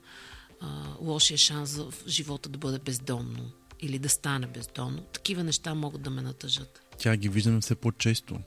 [0.61, 0.67] а,
[1.01, 5.03] лошия шанс в живота да бъде бездомно или да стане бездомно.
[5.03, 6.82] Такива неща могат да ме натъжат.
[6.99, 8.39] Тя ги виждаме все по-често.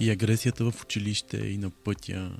[0.00, 2.30] И агресията в училище, и на пътя.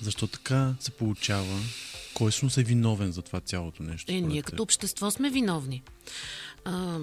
[0.00, 1.58] Защо така се получава?
[2.14, 4.12] Кой всъщност е виновен за това цялото нещо?
[4.12, 5.82] Е, ние като общество сме виновни.
[6.64, 6.98] А,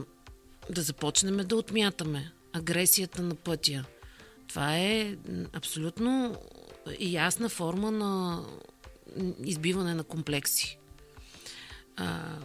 [0.70, 3.86] да започнем да отмятаме агресията на пътя.
[4.48, 5.16] Това е
[5.54, 6.38] абсолютно
[7.00, 8.44] ясна форма на
[9.44, 10.78] избиване на комплекси.
[11.96, 12.38] А,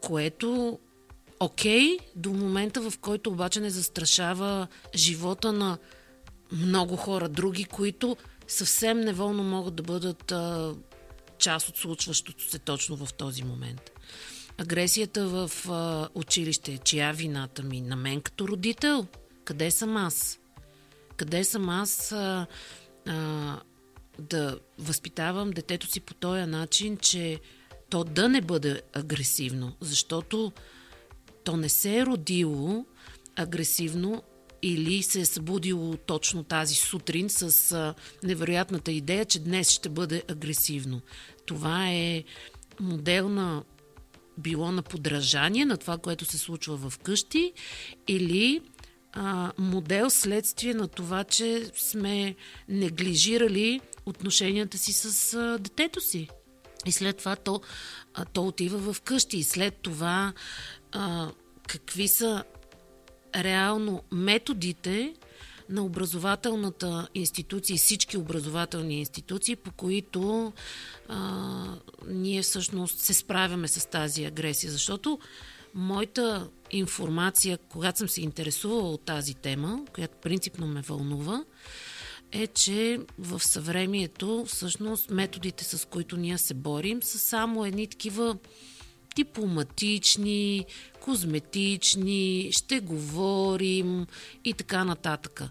[0.00, 0.78] което
[1.40, 5.78] окей, до момента в който обаче не застрашава живота на
[6.52, 8.16] много хора други, които
[8.48, 10.74] съвсем неволно могат да бъдат а,
[11.38, 13.90] част от случващото се точно в този момент.
[14.58, 17.80] Агресията в а, училище, чия вината ми?
[17.80, 19.06] На мен като родител?
[19.44, 20.38] Къде съм аз?
[21.16, 22.46] Къде съм аз а,
[23.06, 23.60] а,
[24.18, 27.40] да възпитавам детето си по този начин, че
[27.90, 29.76] то да не бъде агресивно?
[29.80, 30.52] Защото
[31.44, 32.86] то не се е родило
[33.36, 34.22] агресивно
[34.62, 40.22] или се е събудило точно тази сутрин с а, невероятната идея, че днес ще бъде
[40.28, 41.00] агресивно.
[41.46, 42.24] Това е
[42.80, 43.62] модел на
[44.38, 47.52] било на подражание на това, което се случва в къщи
[48.08, 48.60] или
[49.12, 52.34] а, модел следствие на това, че сме
[52.68, 56.28] неглижирали отношенията си с а, детето си.
[56.86, 57.60] И след това то,
[58.32, 59.36] то отива в къщи.
[59.36, 60.32] И след това
[60.92, 61.30] а,
[61.68, 62.44] какви са
[63.36, 65.14] реално методите
[65.68, 70.52] на образователната институция и всички образователни институции, по които
[71.08, 71.64] а,
[72.08, 74.72] ние всъщност се справяме с тази агресия.
[74.72, 75.18] Защото
[75.74, 81.44] моята информация, когато съм се интересувала от тази тема, която принципно ме вълнува,
[82.32, 88.36] е, че в съвремието всъщност методите, с които ние се борим, са само едни такива
[89.16, 90.66] дипломатични,
[91.00, 94.06] козметични, ще говорим
[94.44, 95.42] и така нататък.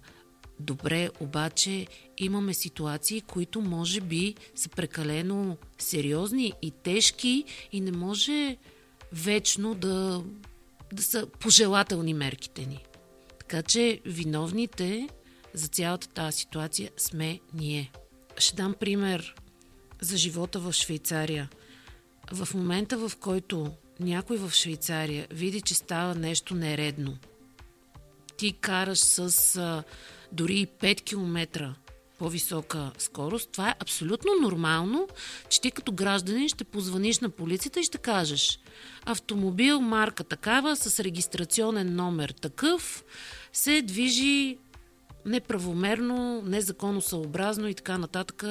[0.60, 8.58] Добре, обаче имаме ситуации, които може би са прекалено сериозни и тежки и не може
[9.14, 10.24] вечно да,
[10.94, 12.86] да са пожелателни мерките ни.
[13.40, 15.10] Така че виновните
[15.54, 17.92] за цялата тази ситуация сме ние.
[18.38, 19.36] Ще дам пример
[20.02, 21.50] за живота в Швейцария.
[22.32, 27.18] В момента, в който някой в Швейцария види, че става нещо нередно,
[28.38, 29.84] ти караш с а,
[30.32, 31.76] дори 5 км
[32.20, 35.08] по-висока скорост, това е абсолютно нормално,
[35.50, 38.60] че ти като гражданин ще позваниш на полицията и ще кажеш
[39.06, 43.04] автомобил марка такава с регистрационен номер такъв
[43.54, 44.58] се движи
[45.26, 48.44] неправомерно, незаконосъобразно и така нататък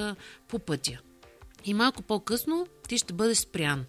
[0.49, 0.99] по пътя.
[1.65, 3.85] И малко по-късно ти ще бъдеш спрян.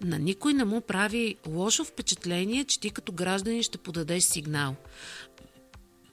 [0.00, 4.76] На никой не му прави лошо впечатление, че ти като гражданин ще подадеш сигнал.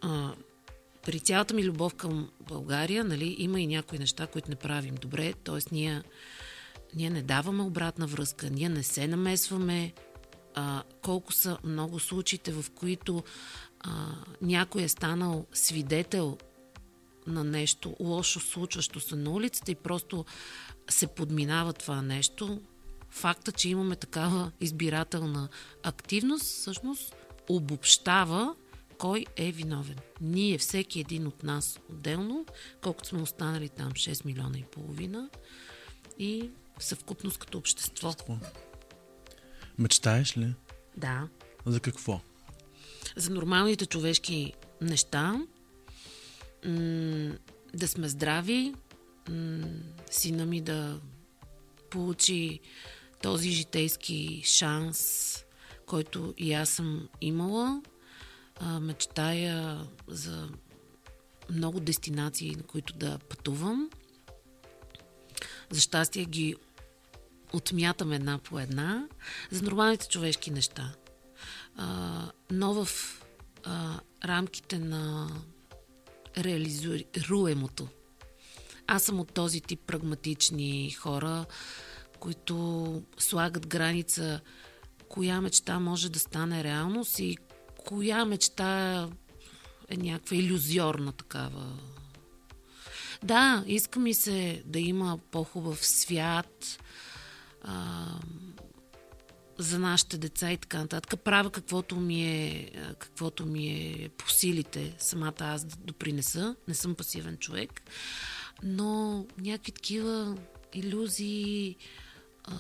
[0.02, 0.34] А,
[1.06, 5.34] при цялата ми любов към България, нали, има и някои неща, които не правим добре,
[5.34, 5.60] т.е.
[5.72, 6.02] Ние,
[6.96, 9.94] ние не даваме обратна връзка, ние не се намесваме.
[10.56, 13.24] А, колко са много случаите, в които
[13.84, 16.38] а, някой е станал свидетел
[17.28, 20.26] на нещо лошо случващо се на улицата и просто
[20.90, 22.62] се подминава това нещо,
[23.10, 25.50] факта, че имаме такава избирателна
[25.84, 27.16] активност, всъщност
[27.50, 28.56] обобщава
[28.98, 29.98] кой е виновен.
[30.22, 32.46] Ние, всеки един от нас отделно,
[32.82, 35.30] колкото сме останали там 6 милиона и половина
[36.20, 38.14] и съвкупност като общество.
[39.78, 40.54] Мечтаеш ли?
[40.98, 41.28] Да.
[41.66, 42.22] За какво?
[43.16, 45.46] За нормалните човешки неща,
[46.66, 47.34] м-
[47.74, 48.74] да сме здрави,
[49.30, 49.68] м-
[50.12, 51.00] сина ми да
[51.90, 52.60] получи
[53.22, 55.38] този житейски шанс,
[55.86, 57.82] който и аз съм имала.
[58.60, 60.50] А, мечтая за
[61.50, 63.90] много дестинации, на които да пътувам.
[65.70, 66.56] За щастие ги
[67.54, 69.08] отмятам една по една.
[69.52, 70.94] За нормалните човешки неща.
[72.52, 72.88] Но в
[73.64, 75.30] а, рамките на
[76.38, 77.88] реализуемото.
[78.88, 81.46] Аз съм от този тип прагматични хора,
[82.20, 84.42] които слагат граница
[85.10, 87.38] коя мечта може да стане реалност и
[87.86, 89.10] коя мечта
[89.90, 91.78] е някаква иллюзиорна такава.
[93.24, 96.80] Да, иска ми се да има по-хубав свят
[97.64, 98.06] а,
[99.58, 101.20] за нашите деца и така нататък.
[101.20, 106.56] Правя каквото ми е, каквото ми е по силите самата аз да допринеса.
[106.68, 107.82] Не съм пасивен човек.
[108.64, 110.38] Но някакви такива
[110.74, 111.76] иллюзии
[112.44, 112.56] а,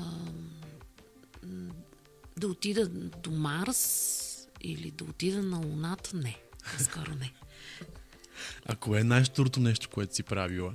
[2.37, 2.87] да отида
[3.23, 6.37] до Марс или да отида на Луната, не.
[6.79, 7.33] Скоро не.
[8.65, 10.73] А кое е най-штурото нещо, което си правила?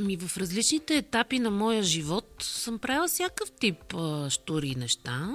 [0.00, 5.34] Ми в различните етапи на моя живот съм правила всякакъв тип а, штури неща.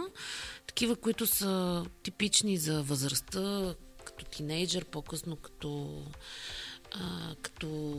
[0.68, 6.04] Такива, които са типични за възрастта, като тинейджър, по-късно като,
[6.92, 7.98] а, като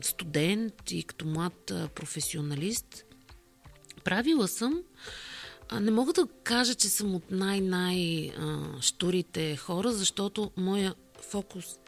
[0.00, 3.04] студент и като млад а, професионалист.
[4.04, 4.82] Правила съм.
[5.68, 10.94] А, не мога да кажа, че съм от най-най-штурите хора, защото моя
[11.30, 11.78] фокус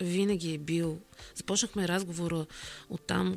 [0.00, 0.98] винаги е бил.
[1.34, 2.46] Започнахме разговора
[2.90, 3.36] от там,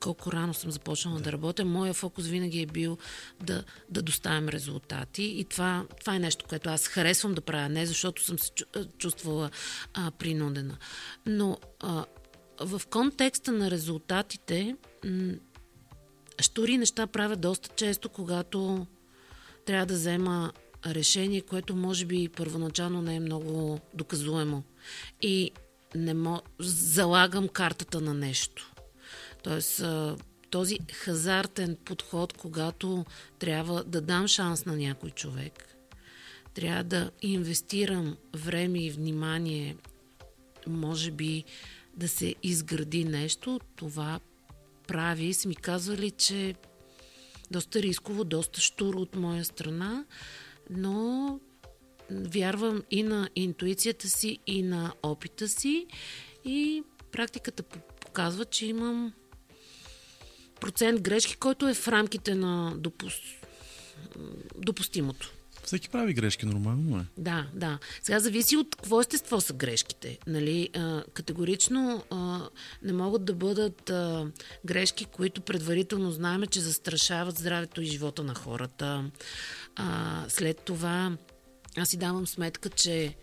[0.00, 1.64] колко рано съм започнала да, да работя.
[1.64, 2.98] Моя фокус винаги е бил
[3.40, 5.22] да, да доставям резултати.
[5.22, 8.88] И това, това е нещо, което аз харесвам да правя, не защото съм се чу-
[8.98, 9.50] чувствала
[9.94, 10.76] а, принудена.
[11.26, 12.04] Но а,
[12.60, 15.34] в контекста на резултатите, м-
[16.40, 18.86] штори неща правя доста често, когато
[19.64, 20.52] трябва да взема
[20.86, 24.62] решение, което може би първоначално не е много доказуемо.
[25.22, 25.50] И
[25.96, 26.42] не мо...
[26.60, 28.72] залагам картата на нещо.
[29.42, 29.82] Тоест,
[30.50, 33.04] този хазартен подход, когато
[33.38, 35.76] трябва да дам шанс на някой човек,
[36.54, 39.76] трябва да инвестирам време и внимание,
[40.66, 41.44] може би
[41.96, 44.20] да се изгради нещо, това
[44.86, 45.34] прави.
[45.34, 46.54] Са ми казвали, че
[47.50, 50.04] доста рисково, доста штуро от моя страна,
[50.70, 51.40] но
[52.10, 55.86] вярвам и на интуицията си, и на опита си.
[56.44, 56.82] И
[57.12, 59.12] практиката показва, че имам
[60.60, 63.14] процент грешки, който е в рамките на допус...
[64.56, 65.32] допустимото.
[65.66, 67.04] Всеки прави грешки, нормално е.
[67.16, 67.78] Да, да.
[68.02, 70.18] Сега зависи от какво естество са грешките.
[70.26, 70.70] Нали?
[70.74, 72.48] А, категорично а,
[72.82, 74.26] не могат да бъдат а,
[74.64, 79.10] грешки, които предварително знаем, че застрашават здравето и живота на хората.
[79.76, 81.16] А, след това
[81.76, 83.16] аз си давам сметка, че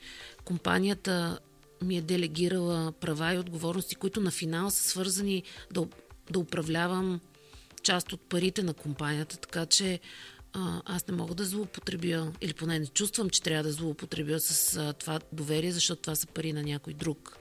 [0.45, 1.39] компанията
[1.81, 5.87] ми е делегирала права и отговорности, които на финал са свързани да,
[6.31, 7.19] да управлявам
[7.83, 9.99] част от парите на компанията, така че
[10.85, 14.93] аз не мога да злоупотребя, или поне не чувствам, че трябва да злоупотребя с а,
[14.93, 17.37] това доверие, защото това са пари на някой друг.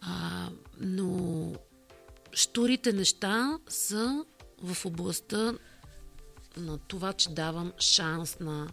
[0.00, 0.48] А,
[0.80, 1.52] но
[2.32, 4.24] штурите неща са
[4.62, 5.54] в областта
[6.56, 8.68] на това, че давам шанс на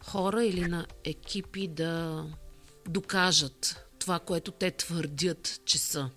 [0.00, 2.24] хора или на екипи да
[2.88, 6.10] докажат това, което те твърдят, че са.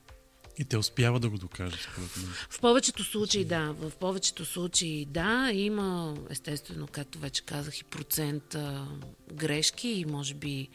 [0.59, 2.33] И те успяват да го докажат, според мен.
[2.49, 8.55] В повечето случаи да, в повечето случаи да, има естествено, както вече казах, и процент
[8.55, 8.87] а,
[9.33, 10.69] грешки и може би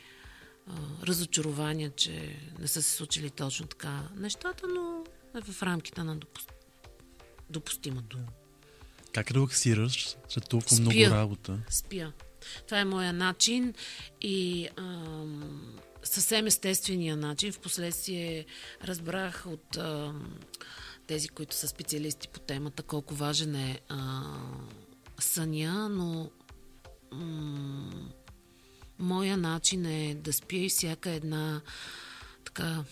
[0.66, 0.72] а,
[1.06, 5.04] разочарования, че не са се случили точно така нещата, но
[5.38, 6.50] е в рамките на допу-
[7.50, 8.18] допустимото.
[9.12, 10.82] Как релаксираш след толкова Спя.
[10.82, 11.58] много работа?
[11.68, 12.12] Спя.
[12.66, 13.74] Това е моя начин
[14.20, 17.52] и ам, съвсем естествения начин.
[17.52, 18.46] Впоследствие
[18.84, 20.38] разбрах от ам,
[21.06, 24.22] тези, които са специалисти по темата, колко важен е а,
[25.20, 26.30] съня, но
[27.12, 28.08] м-
[28.98, 31.60] моя начин е да спя и всяка една
[32.44, 32.84] така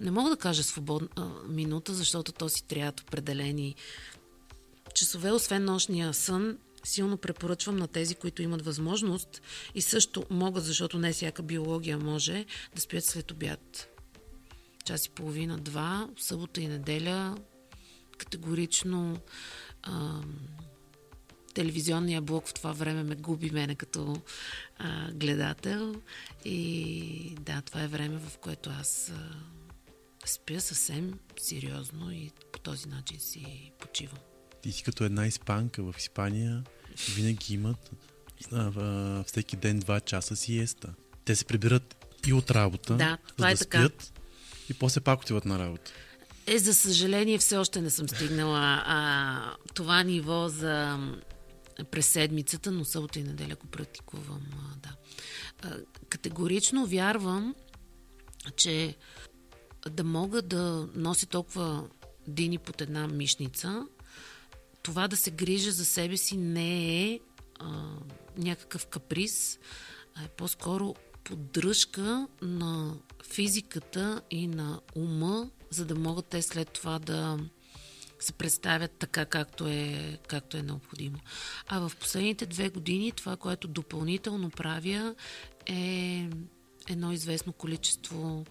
[0.00, 3.74] не мога да кажа свободна минута, защото то си трябват определени
[4.94, 9.42] часове, освен нощния сън, силно препоръчвам на тези, които имат възможност
[9.74, 13.88] и също могат, защото не всяка биология може, да спят след обяд.
[14.84, 17.36] Час и половина, два, събота и неделя,
[18.18, 19.18] категорично
[19.82, 20.20] а,
[21.54, 24.22] телевизионния блок в това време ме губи мене като
[24.78, 25.94] а, гледател
[26.44, 29.30] и да, това е време, в което аз а,
[30.26, 34.18] спя съвсем сериозно и по този начин си почивам.
[34.62, 36.64] Ти си като една испанка в Испания,
[37.14, 37.90] винаги имат
[38.52, 40.94] а, а, всеки ден два часа сиеста.
[41.24, 43.78] Те се прибират и от работа, Да, за това да е така.
[43.78, 44.12] спят
[44.70, 45.92] и после пак отиват на работа.
[46.46, 50.98] Е, за съжаление, все още не съм стигнала а, това ниво за
[51.90, 54.42] през седмицата, но събота и неделя го практикувам.
[54.54, 54.96] А, да.
[55.62, 55.76] а,
[56.08, 57.54] категорично вярвам,
[58.56, 58.96] че
[59.90, 61.84] да мога да нося толкова
[62.28, 63.86] дини под една мишница,
[64.86, 67.20] това да се грижа за себе си не е
[67.58, 67.84] а,
[68.38, 69.58] някакъв каприз,
[70.14, 72.94] а е по-скоро поддръжка на
[73.30, 77.38] физиката и на ума, за да могат те след това да
[78.20, 81.18] се представят така, както е, както е необходимо.
[81.68, 85.14] А в последните две години това, което допълнително правя
[85.66, 86.28] е
[86.88, 88.44] едно известно количество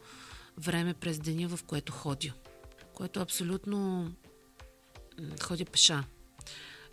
[0.57, 2.33] време през деня, в което ходя.
[2.93, 4.11] Което абсолютно
[5.41, 6.03] ходя пеша.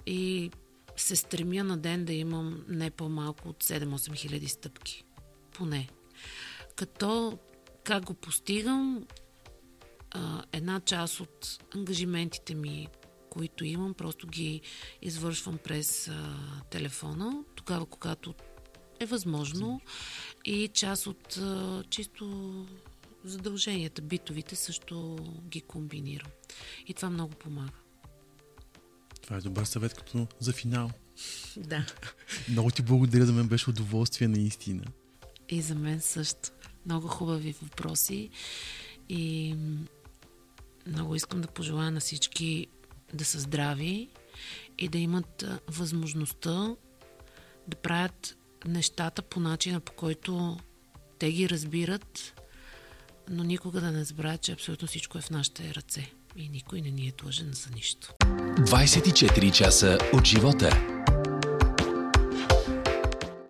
[0.06, 0.50] И
[0.96, 5.04] се стремя на ден да имам не по-малко от 7-8 хиляди стъпки.
[5.52, 5.88] Поне.
[6.76, 7.38] Като
[7.84, 9.06] как го постигам,
[10.52, 12.88] една част от ангажиментите ми,
[13.30, 14.60] които имам, просто ги
[15.02, 16.36] извършвам през а,
[16.70, 18.34] телефона, тогава когато
[19.00, 19.80] е възможно
[20.44, 22.66] и част от а, чисто
[23.24, 26.30] задълженията, битовите също ги комбинирам.
[26.86, 27.81] И това много помага.
[29.22, 30.90] Това е добър съвет като за финал.
[31.56, 31.86] Да.
[32.48, 34.84] Много ти благодаря, за мен беше удоволствие наистина.
[35.48, 36.50] И за мен също.
[36.86, 38.30] Много хубави въпроси
[39.08, 39.56] и
[40.86, 42.66] много искам да пожелая на всички
[43.14, 44.08] да са здрави
[44.78, 46.76] и да имат възможността
[47.68, 50.58] да правят нещата по начина, по който
[51.18, 52.42] те ги разбират,
[53.28, 56.90] но никога да не забравят, че абсолютно всичко е в нашите ръце и никой не
[56.90, 58.08] ни е длъжен за нищо.
[58.20, 60.91] 24 часа от живота.